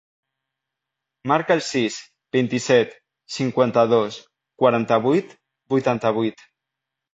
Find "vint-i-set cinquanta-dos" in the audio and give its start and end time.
2.37-4.19